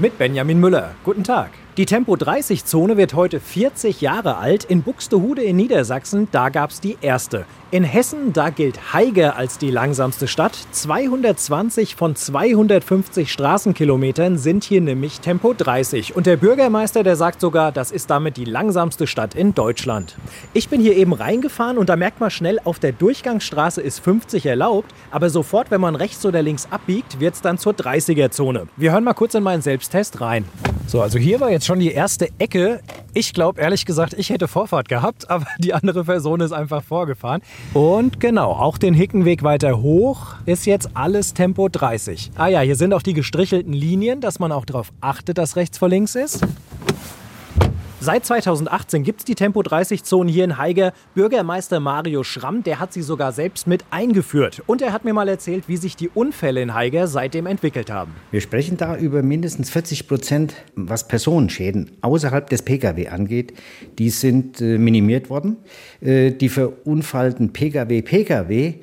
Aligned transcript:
mit 0.00 0.18
Benjamin 0.18 0.58
Müller. 0.58 0.94
Guten 1.04 1.24
Tag. 1.24 1.50
Die 1.80 1.86
Tempo-30-Zone 1.86 2.98
wird 2.98 3.14
heute 3.14 3.40
40 3.40 4.02
Jahre 4.02 4.36
alt. 4.36 4.64
In 4.64 4.82
Buxtehude 4.82 5.42
in 5.42 5.56
Niedersachsen, 5.56 6.28
da 6.30 6.50
gab 6.50 6.72
es 6.72 6.82
die 6.82 6.98
erste. 7.00 7.46
In 7.70 7.84
Hessen, 7.84 8.34
da 8.34 8.50
gilt 8.50 8.92
Haiger 8.92 9.36
als 9.36 9.56
die 9.56 9.70
langsamste 9.70 10.28
Stadt. 10.28 10.58
220 10.72 11.96
von 11.96 12.16
250 12.16 13.32
Straßenkilometern 13.32 14.36
sind 14.36 14.64
hier 14.64 14.82
nämlich 14.82 15.20
Tempo 15.20 15.54
30. 15.54 16.14
Und 16.14 16.26
der 16.26 16.36
Bürgermeister, 16.36 17.02
der 17.02 17.16
sagt 17.16 17.40
sogar, 17.40 17.72
das 17.72 17.92
ist 17.92 18.10
damit 18.10 18.36
die 18.36 18.44
langsamste 18.44 19.06
Stadt 19.06 19.34
in 19.34 19.54
Deutschland. 19.54 20.18
Ich 20.52 20.68
bin 20.68 20.82
hier 20.82 20.98
eben 20.98 21.14
reingefahren 21.14 21.78
und 21.78 21.88
da 21.88 21.96
merkt 21.96 22.20
man 22.20 22.30
schnell, 22.30 22.60
auf 22.62 22.78
der 22.78 22.92
Durchgangsstraße 22.92 23.80
ist 23.80 24.00
50 24.00 24.44
erlaubt. 24.44 24.92
Aber 25.10 25.30
sofort, 25.30 25.70
wenn 25.70 25.80
man 25.80 25.96
rechts 25.96 26.26
oder 26.26 26.42
links 26.42 26.68
abbiegt, 26.70 27.20
wird 27.20 27.36
es 27.36 27.40
dann 27.40 27.56
zur 27.56 27.72
30er-Zone. 27.72 28.68
Wir 28.76 28.92
hören 28.92 29.04
mal 29.04 29.14
kurz 29.14 29.32
in 29.32 29.42
meinen 29.42 29.62
Selbsttest 29.62 30.20
rein. 30.20 30.44
So, 30.90 31.00
also 31.00 31.20
hier 31.20 31.38
war 31.38 31.52
jetzt 31.52 31.66
schon 31.66 31.78
die 31.78 31.92
erste 31.92 32.30
Ecke. 32.40 32.80
Ich 33.14 33.32
glaube 33.32 33.60
ehrlich 33.60 33.86
gesagt, 33.86 34.12
ich 34.14 34.28
hätte 34.30 34.48
Vorfahrt 34.48 34.88
gehabt, 34.88 35.30
aber 35.30 35.46
die 35.60 35.72
andere 35.72 36.02
Person 36.02 36.40
ist 36.40 36.50
einfach 36.50 36.82
vorgefahren. 36.82 37.42
Und 37.74 38.18
genau, 38.18 38.50
auch 38.50 38.76
den 38.76 38.92
Hickenweg 38.92 39.44
weiter 39.44 39.80
hoch 39.80 40.34
ist 40.46 40.66
jetzt 40.66 40.90
alles 40.94 41.32
Tempo 41.32 41.68
30. 41.68 42.32
Ah 42.36 42.48
ja, 42.48 42.58
hier 42.62 42.74
sind 42.74 42.92
auch 42.92 43.02
die 43.02 43.14
gestrichelten 43.14 43.72
Linien, 43.72 44.20
dass 44.20 44.40
man 44.40 44.50
auch 44.50 44.64
darauf 44.64 44.90
achtet, 45.00 45.38
dass 45.38 45.54
rechts 45.54 45.78
vor 45.78 45.88
links 45.88 46.16
ist. 46.16 46.44
Seit 48.02 48.24
2018 48.24 49.02
gibt 49.02 49.20
es 49.20 49.24
die 49.26 49.34
Tempo-30-Zonen 49.34 50.32
hier 50.32 50.44
in 50.44 50.56
Haiger. 50.56 50.94
Bürgermeister 51.14 51.80
Mario 51.80 52.24
Schramm, 52.24 52.62
der 52.62 52.80
hat 52.80 52.94
sie 52.94 53.02
sogar 53.02 53.32
selbst 53.32 53.66
mit 53.66 53.84
eingeführt. 53.90 54.62
Und 54.66 54.80
er 54.80 54.94
hat 54.94 55.04
mir 55.04 55.12
mal 55.12 55.28
erzählt, 55.28 55.68
wie 55.68 55.76
sich 55.76 55.96
die 55.96 56.08
Unfälle 56.08 56.62
in 56.62 56.72
Haiger 56.72 57.08
seitdem 57.08 57.44
entwickelt 57.44 57.90
haben. 57.90 58.12
Wir 58.30 58.40
sprechen 58.40 58.78
da 58.78 58.96
über 58.96 59.22
mindestens 59.22 59.68
40 59.68 60.08
Prozent, 60.08 60.54
was 60.74 61.08
Personenschäden 61.08 61.90
außerhalb 62.00 62.48
des 62.48 62.62
Pkw 62.62 63.08
angeht. 63.08 63.52
Die 63.98 64.08
sind 64.08 64.62
äh, 64.62 64.78
minimiert 64.78 65.28
worden. 65.28 65.58
Äh, 66.00 66.30
die 66.30 66.48
verunfallten 66.48 67.52
Pkw-Pkw 67.52 68.76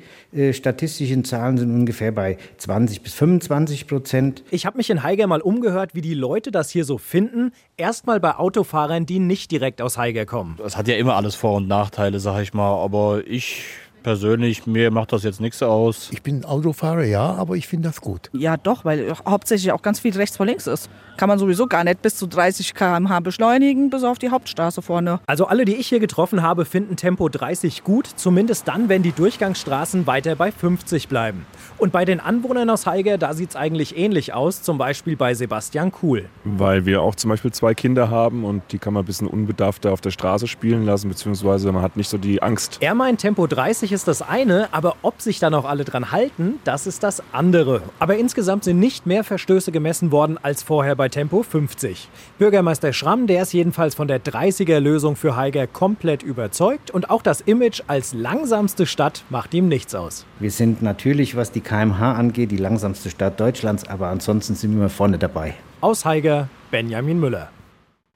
statistischen 0.52 1.24
Zahlen 1.24 1.56
sind 1.56 1.74
ungefähr 1.74 2.12
bei 2.12 2.36
20 2.58 3.02
bis 3.02 3.14
25 3.14 3.86
Prozent. 3.86 4.44
Ich 4.50 4.66
habe 4.66 4.76
mich 4.76 4.90
in 4.90 5.02
Haiger 5.02 5.26
mal 5.26 5.40
umgehört, 5.40 5.94
wie 5.94 6.02
die 6.02 6.14
Leute 6.14 6.50
das 6.50 6.70
hier 6.70 6.84
so 6.84 6.98
finden. 6.98 7.52
Erstmal 7.76 8.20
bei 8.20 8.34
Autofahrern, 8.34 9.06
die 9.06 9.20
nicht 9.20 9.50
direkt 9.50 9.80
aus 9.80 9.96
Haiger 9.96 10.26
kommen. 10.26 10.58
Es 10.64 10.76
hat 10.76 10.86
ja 10.86 10.96
immer 10.96 11.16
alles 11.16 11.34
Vor- 11.34 11.56
und 11.56 11.68
Nachteile, 11.68 12.20
sag 12.20 12.42
ich 12.42 12.52
mal. 12.52 12.82
Aber 12.82 13.22
ich 13.26 13.64
persönlich, 14.02 14.66
mir 14.66 14.90
macht 14.90 15.12
das 15.12 15.22
jetzt 15.24 15.40
nichts 15.40 15.62
aus. 15.62 16.08
Ich 16.12 16.22
bin 16.22 16.44
Autofahrer, 16.44 17.04
ja, 17.04 17.34
aber 17.34 17.56
ich 17.56 17.68
finde 17.68 17.88
das 17.88 18.00
gut. 18.00 18.30
Ja, 18.32 18.56
doch, 18.56 18.84
weil 18.84 19.12
hauptsächlich 19.26 19.72
auch 19.72 19.82
ganz 19.82 20.00
viel 20.00 20.14
rechts 20.16 20.36
vor 20.36 20.46
links 20.46 20.66
ist. 20.66 20.88
Kann 21.16 21.28
man 21.28 21.38
sowieso 21.38 21.66
gar 21.66 21.84
nicht 21.84 22.00
bis 22.02 22.16
zu 22.16 22.26
30 22.26 22.74
km/h 22.74 23.20
beschleunigen, 23.20 23.90
bis 23.90 24.04
auf 24.04 24.18
die 24.18 24.30
Hauptstraße 24.30 24.82
vorne. 24.82 25.20
Also 25.26 25.46
alle, 25.46 25.64
die 25.64 25.74
ich 25.74 25.88
hier 25.88 26.00
getroffen 26.00 26.42
habe, 26.42 26.64
finden 26.64 26.96
Tempo 26.96 27.28
30 27.28 27.84
gut, 27.84 28.06
zumindest 28.06 28.68
dann, 28.68 28.88
wenn 28.88 29.02
die 29.02 29.12
Durchgangsstraßen 29.12 30.06
weiter 30.06 30.36
bei 30.36 30.52
50 30.52 31.08
bleiben. 31.08 31.44
Und 31.76 31.92
bei 31.92 32.04
den 32.04 32.20
Anwohnern 32.20 32.70
aus 32.70 32.86
Haiger, 32.86 33.18
da 33.18 33.34
sieht 33.34 33.50
es 33.50 33.56
eigentlich 33.56 33.96
ähnlich 33.96 34.32
aus, 34.32 34.62
zum 34.62 34.78
Beispiel 34.78 35.16
bei 35.16 35.34
Sebastian 35.34 35.92
Kuhl. 35.92 36.28
Weil 36.44 36.86
wir 36.86 37.02
auch 37.02 37.14
zum 37.14 37.30
Beispiel 37.30 37.52
zwei 37.52 37.74
Kinder 37.74 38.10
haben 38.10 38.44
und 38.44 38.62
die 38.72 38.78
kann 38.78 38.94
man 38.94 39.02
ein 39.02 39.06
bisschen 39.06 39.28
unbedarfter 39.28 39.92
auf 39.92 40.00
der 40.00 40.10
Straße 40.10 40.46
spielen 40.48 40.84
lassen, 40.84 41.08
beziehungsweise 41.08 41.70
man 41.72 41.82
hat 41.82 41.96
nicht 41.96 42.08
so 42.08 42.18
die 42.18 42.42
Angst. 42.42 42.78
Er 42.80 42.94
meint, 42.94 43.20
Tempo 43.20 43.46
30 43.46 43.87
ist 43.92 44.08
das 44.08 44.22
eine, 44.22 44.68
aber 44.72 44.96
ob 45.02 45.20
sich 45.20 45.38
dann 45.38 45.54
auch 45.54 45.64
alle 45.64 45.84
dran 45.84 46.12
halten, 46.12 46.60
das 46.64 46.86
ist 46.86 47.02
das 47.02 47.22
andere. 47.32 47.82
Aber 47.98 48.16
insgesamt 48.16 48.64
sind 48.64 48.78
nicht 48.78 49.06
mehr 49.06 49.24
Verstöße 49.24 49.72
gemessen 49.72 50.10
worden 50.10 50.38
als 50.42 50.62
vorher 50.62 50.96
bei 50.96 51.08
Tempo 51.08 51.42
50. 51.42 52.08
Bürgermeister 52.38 52.92
Schramm, 52.92 53.26
der 53.26 53.42
ist 53.42 53.52
jedenfalls 53.52 53.94
von 53.94 54.08
der 54.08 54.22
30er-Lösung 54.22 55.16
für 55.16 55.36
Haiger 55.36 55.66
komplett 55.66 56.22
überzeugt 56.22 56.90
und 56.90 57.10
auch 57.10 57.22
das 57.22 57.40
Image 57.40 57.82
als 57.86 58.14
langsamste 58.14 58.86
Stadt 58.86 59.24
macht 59.30 59.54
ihm 59.54 59.68
nichts 59.68 59.94
aus. 59.94 60.24
Wir 60.38 60.50
sind 60.50 60.82
natürlich, 60.82 61.36
was 61.36 61.52
die 61.52 61.60
kmh 61.60 62.12
angeht, 62.12 62.50
die 62.50 62.56
langsamste 62.56 63.10
Stadt 63.10 63.38
Deutschlands, 63.40 63.88
aber 63.88 64.08
ansonsten 64.08 64.54
sind 64.54 64.78
wir 64.78 64.88
vorne 64.88 65.18
dabei. 65.18 65.54
Aus 65.80 66.04
Haiger, 66.04 66.48
Benjamin 66.70 67.20
Müller. 67.20 67.50